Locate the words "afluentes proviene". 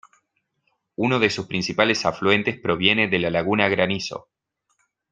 2.07-3.07